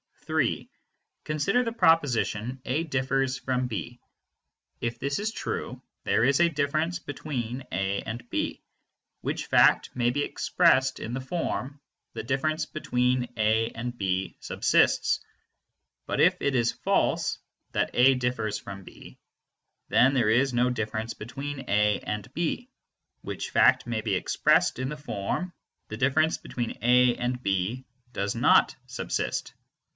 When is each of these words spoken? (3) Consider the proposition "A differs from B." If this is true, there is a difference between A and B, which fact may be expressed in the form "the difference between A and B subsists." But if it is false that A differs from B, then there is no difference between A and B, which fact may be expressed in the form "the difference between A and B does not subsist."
(3) 0.25 0.67
Consider 1.25 1.63
the 1.63 1.73
proposition 1.73 2.61
"A 2.65 2.85
differs 2.85 3.37
from 3.37 3.67
B." 3.67 3.99
If 4.79 4.97
this 4.97 5.19
is 5.19 5.29
true, 5.31 5.81
there 6.05 6.23
is 6.23 6.39
a 6.39 6.49
difference 6.49 6.99
between 6.99 7.65
A 7.71 8.01
and 8.01 8.27
B, 8.29 8.63
which 9.19 9.47
fact 9.47 9.89
may 9.93 10.09
be 10.09 10.23
expressed 10.23 10.99
in 11.01 11.13
the 11.13 11.19
form 11.21 11.81
"the 12.13 12.23
difference 12.23 12.65
between 12.65 13.27
A 13.37 13.69
and 13.71 13.95
B 13.95 14.37
subsists." 14.39 15.19
But 16.07 16.21
if 16.21 16.41
it 16.41 16.55
is 16.55 16.71
false 16.71 17.37
that 17.73 17.91
A 17.93 18.15
differs 18.15 18.57
from 18.57 18.83
B, 18.85 19.19
then 19.89 20.13
there 20.15 20.29
is 20.29 20.53
no 20.53 20.69
difference 20.69 21.13
between 21.13 21.59
A 21.69 21.99
and 21.99 22.33
B, 22.33 22.69
which 23.21 23.51
fact 23.51 23.85
may 23.85 23.99
be 24.01 24.15
expressed 24.15 24.79
in 24.79 24.89
the 24.89 24.97
form 24.97 25.53
"the 25.89 25.97
difference 25.97 26.37
between 26.37 26.79
A 26.81 27.15
and 27.17 27.43
B 27.43 27.85
does 28.13 28.33
not 28.33 28.75
subsist." 28.87 29.53